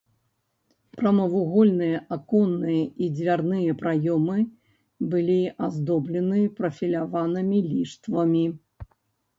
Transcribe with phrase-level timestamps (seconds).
[0.99, 4.39] Прамавугольныя аконныя і дзвярныя праёмы
[5.13, 5.37] былі
[5.69, 8.45] аздоблены прафіляванымі ліштвамі.